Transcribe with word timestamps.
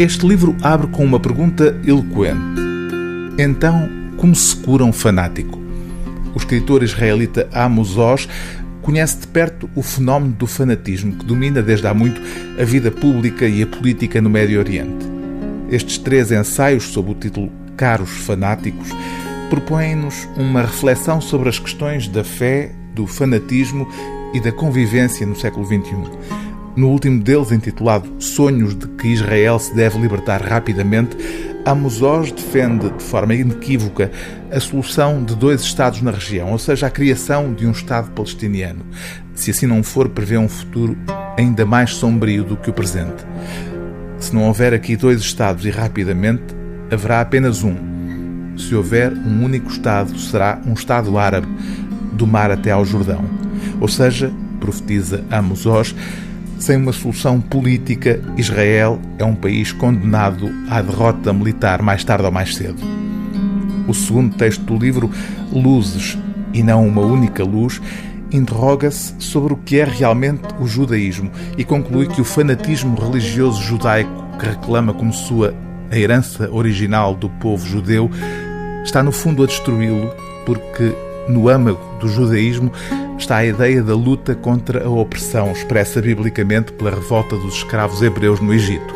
Este 0.00 0.26
livro 0.26 0.56
abre 0.62 0.86
com 0.86 1.04
uma 1.04 1.20
pergunta 1.20 1.78
eloquente. 1.86 2.58
Então, 3.36 3.86
como 4.16 4.34
se 4.34 4.56
cura 4.56 4.82
um 4.82 4.94
fanático? 4.94 5.60
O 6.34 6.38
escritor 6.38 6.82
israelita 6.82 7.46
Amos 7.52 7.98
Oz 7.98 8.26
conhece 8.80 9.18
de 9.18 9.26
perto 9.26 9.68
o 9.74 9.82
fenómeno 9.82 10.32
do 10.32 10.46
fanatismo 10.46 11.16
que 11.16 11.26
domina 11.26 11.60
desde 11.60 11.86
há 11.86 11.92
muito 11.92 12.18
a 12.58 12.64
vida 12.64 12.90
pública 12.90 13.46
e 13.46 13.62
a 13.62 13.66
política 13.66 14.22
no 14.22 14.30
Médio 14.30 14.58
Oriente. 14.58 15.04
Estes 15.70 15.98
três 15.98 16.32
ensaios, 16.32 16.84
sob 16.84 17.10
o 17.10 17.14
título 17.14 17.52
Caros 17.76 18.08
Fanáticos, 18.08 18.88
propõem-nos 19.50 20.26
uma 20.34 20.62
reflexão 20.62 21.20
sobre 21.20 21.50
as 21.50 21.58
questões 21.58 22.08
da 22.08 22.24
fé, 22.24 22.72
do 22.94 23.06
fanatismo 23.06 23.86
e 24.32 24.40
da 24.40 24.50
convivência 24.50 25.26
no 25.26 25.36
século 25.36 25.66
XXI. 25.66 26.49
No 26.76 26.88
último 26.88 27.20
deles, 27.20 27.50
intitulado 27.50 28.08
Sonhos 28.18 28.76
de 28.76 28.86
que 28.86 29.08
Israel 29.08 29.58
se 29.58 29.74
deve 29.74 29.98
libertar 29.98 30.40
rapidamente, 30.40 31.16
Amos 31.64 32.00
Oz 32.00 32.32
defende 32.32 32.88
de 32.90 33.02
forma 33.02 33.34
inequívoca 33.34 34.10
a 34.50 34.58
solução 34.58 35.22
de 35.22 35.34
dois 35.34 35.60
Estados 35.62 36.00
na 36.00 36.10
região, 36.10 36.52
ou 36.52 36.58
seja, 36.58 36.86
a 36.86 36.90
criação 36.90 37.52
de 37.52 37.66
um 37.66 37.72
Estado 37.72 38.10
palestiniano. 38.12 38.84
Se 39.34 39.50
assim 39.50 39.66
não 39.66 39.82
for, 39.82 40.08
prevê 40.08 40.38
um 40.38 40.48
futuro 40.48 40.96
ainda 41.36 41.66
mais 41.66 41.94
sombrio 41.94 42.44
do 42.44 42.56
que 42.56 42.70
o 42.70 42.72
presente. 42.72 43.26
Se 44.18 44.34
não 44.34 44.46
houver 44.46 44.72
aqui 44.72 44.96
dois 44.96 45.20
Estados 45.20 45.66
e 45.66 45.70
rapidamente, 45.70 46.54
haverá 46.90 47.20
apenas 47.20 47.62
um. 47.62 47.74
Se 48.56 48.74
houver 48.74 49.12
um 49.12 49.44
único 49.44 49.70
Estado, 49.70 50.16
será 50.18 50.60
um 50.66 50.72
Estado 50.72 51.18
árabe, 51.18 51.48
do 52.12 52.26
mar 52.26 52.50
até 52.50 52.70
ao 52.70 52.84
Jordão. 52.84 53.24
Ou 53.80 53.88
seja, 53.88 54.32
profetiza 54.60 55.24
Amos 55.30 55.66
Oz, 55.66 55.94
sem 56.60 56.76
uma 56.76 56.92
solução 56.92 57.40
política, 57.40 58.20
Israel 58.36 59.00
é 59.18 59.24
um 59.24 59.34
país 59.34 59.72
condenado 59.72 60.50
à 60.68 60.82
derrota 60.82 61.32
militar 61.32 61.80
mais 61.80 62.04
tarde 62.04 62.26
ou 62.26 62.30
mais 62.30 62.54
cedo. 62.54 62.78
O 63.88 63.94
segundo 63.94 64.36
texto 64.36 64.62
do 64.62 64.76
livro, 64.76 65.10
Luzes 65.50 66.18
e 66.52 66.62
não 66.62 66.86
uma 66.86 67.00
única 67.00 67.42
luz, 67.42 67.80
interroga-se 68.30 69.14
sobre 69.18 69.54
o 69.54 69.56
que 69.56 69.80
é 69.80 69.84
realmente 69.84 70.42
o 70.60 70.66
judaísmo 70.66 71.30
e 71.56 71.64
conclui 71.64 72.06
que 72.06 72.20
o 72.20 72.24
fanatismo 72.24 72.94
religioso 72.94 73.60
judaico 73.62 74.10
que 74.38 74.46
reclama 74.46 74.92
como 74.92 75.12
sua 75.12 75.54
a 75.90 75.98
herança 75.98 76.48
original 76.52 77.16
do 77.16 77.28
povo 77.28 77.66
judeu 77.66 78.08
está 78.84 79.02
no 79.02 79.10
fundo 79.10 79.42
a 79.42 79.46
destruí-lo 79.46 80.14
porque 80.46 80.94
no 81.28 81.48
âmago 81.48 81.80
do 81.98 82.06
judaísmo 82.06 82.70
está 83.20 83.36
a 83.36 83.44
ideia 83.44 83.82
da 83.82 83.94
luta 83.94 84.34
contra 84.34 84.84
a 84.84 84.90
opressão, 84.90 85.52
expressa 85.52 86.00
biblicamente 86.00 86.72
pela 86.72 86.90
revolta 86.90 87.36
dos 87.36 87.56
escravos 87.56 88.02
hebreus 88.02 88.40
no 88.40 88.52
Egito. 88.52 88.94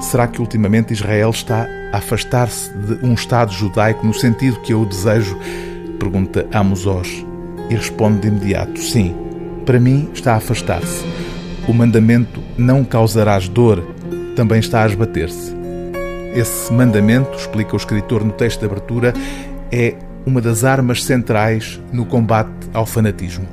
Será 0.00 0.26
que 0.26 0.40
ultimamente 0.40 0.92
Israel 0.92 1.30
está 1.30 1.66
a 1.92 1.98
afastar-se 1.98 2.70
de 2.72 3.04
um 3.04 3.14
Estado 3.14 3.52
judaico 3.52 4.06
no 4.06 4.14
sentido 4.14 4.60
que 4.60 4.72
eu 4.72 4.82
o 4.82 4.86
desejo? 4.86 5.38
Pergunta 5.98 6.46
Amos 6.52 6.86
Oz. 6.86 7.26
E 7.68 7.74
responde 7.74 8.20
de 8.20 8.28
imediato: 8.28 8.80
sim, 8.80 9.14
para 9.64 9.80
mim 9.80 10.08
está 10.12 10.34
a 10.34 10.36
afastar-se. 10.36 11.04
O 11.68 11.72
mandamento 11.72 12.42
não 12.56 12.84
causarás 12.84 13.48
dor 13.48 13.84
também 14.36 14.60
está 14.60 14.84
a 14.84 14.86
esbater-se. 14.86 15.54
Esse 16.34 16.72
mandamento, 16.72 17.36
explica 17.36 17.74
o 17.74 17.76
escritor 17.76 18.24
no 18.24 18.32
texto 18.32 18.60
de 18.60 18.66
abertura, 18.66 19.12
é 19.70 19.96
uma 20.26 20.40
das 20.40 20.64
armas 20.64 21.04
centrais 21.04 21.80
no 21.92 22.04
combate 22.04 22.50
ao 22.72 22.86
fanatismo. 22.86 23.46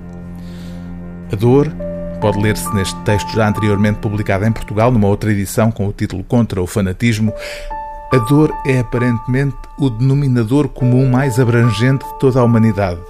A 1.32 1.36
dor 1.36 1.72
pode 2.22 2.40
ler-se 2.40 2.74
neste 2.74 2.96
texto 3.02 3.30
já 3.34 3.48
anteriormente 3.48 4.00
publicado 4.00 4.46
em 4.46 4.52
Portugal, 4.52 4.92
numa 4.92 5.08
outra 5.08 5.32
edição 5.32 5.72
com 5.72 5.88
o 5.88 5.94
título 5.94 6.24
Contra 6.24 6.62
o 6.62 6.68
Fanatismo. 6.68 7.34
A 8.14 8.18
dor 8.18 8.54
é 8.66 8.80
aparentemente 8.80 9.58
o 9.78 9.90
denominador 9.90 10.70
comum 10.70 11.10
mais 11.10 11.40
abrangente 11.40 12.06
de 12.06 12.20
toda 12.20 12.40
a 12.40 12.44
humanidade. 12.44 13.02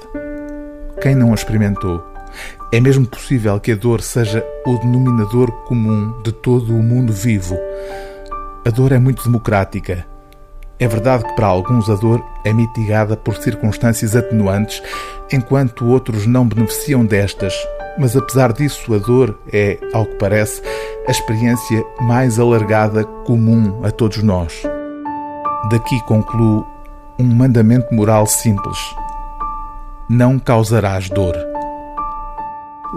Quem 1.01 1.16
não 1.16 1.31
a 1.31 1.35
experimentou? 1.35 2.03
É 2.72 2.79
mesmo 2.79 3.06
possível 3.06 3.59
que 3.59 3.72
a 3.72 3.75
dor 3.75 4.01
seja 4.01 4.44
o 4.66 4.78
denominador 4.78 5.51
comum 5.63 6.22
de 6.24 6.31
todo 6.31 6.75
o 6.75 6.84
mundo 6.84 7.13
vivo. 7.13 7.57
A 8.66 8.69
dor 8.69 8.91
é 8.91 9.00
muito 9.00 9.24
democrática 9.24 10.06
é 10.79 10.88
verdade 10.88 11.23
que 11.23 11.33
para 11.33 11.47
alguns 11.47 11.89
a 11.89 11.95
dor 11.95 12.23
é 12.43 12.53
mitigada 12.53 13.17
por 13.17 13.35
circunstâncias 13.38 14.15
atenuantes, 14.15 14.81
enquanto 15.31 15.88
outros 15.88 16.27
não 16.27 16.47
beneficiam 16.47 17.03
destas, 17.03 17.53
mas 17.97 18.15
apesar 18.15 18.53
disso 18.53 18.93
a 18.93 18.97
dor 18.99 19.39
é, 19.51 19.79
ao 19.93 20.05
que 20.05 20.15
parece, 20.15 20.61
a 21.07 21.11
experiência 21.11 21.83
mais 22.01 22.39
alargada 22.39 23.03
comum 23.25 23.83
a 23.83 23.89
todos 23.89 24.21
nós. 24.21 24.61
Daqui 25.71 25.99
concluo 26.05 26.65
um 27.17 27.25
mandamento 27.25 27.94
moral 27.94 28.27
simples: 28.27 28.77
não 30.07 30.38
causarás 30.38 31.09
dor. 31.09 31.35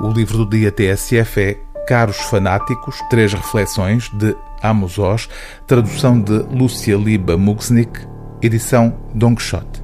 O 0.03 0.09
livro 0.11 0.45
do 0.45 0.47
dia 0.47 0.71
TSF 0.71 1.41
é 1.41 1.70
Caros 1.91 2.19
Fanáticos, 2.19 3.01
Três 3.11 3.33
Reflexões, 3.33 4.09
de 4.11 4.37
Amos 4.63 4.97
Oz, 4.97 5.29
tradução 5.67 6.21
de 6.21 6.39
Lúcia 6.45 6.97
Liba 6.97 7.37
Mugsnik, 7.37 8.07
edição 8.41 8.97
Don 9.13 9.35
Quixote. 9.35 9.80